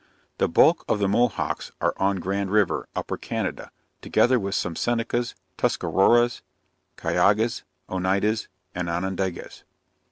[0.39, 3.69] The bulk of the Mohawks are on Grand River, Upper Canada,
[4.01, 6.41] together with some Senecas, Tuscaroras,
[6.97, 9.63] Cayugas, Oneidas, and Onondagas.